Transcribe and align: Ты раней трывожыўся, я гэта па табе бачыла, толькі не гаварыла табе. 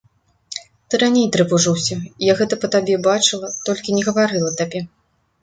Ты 0.93 0.99
раней 1.03 1.27
трывожыўся, 1.35 1.97
я 2.31 2.35
гэта 2.41 2.59
па 2.65 2.71
табе 2.77 2.95
бачыла, 3.09 3.53
толькі 3.71 3.97
не 3.99 4.03
гаварыла 4.11 4.51
табе. 4.65 4.85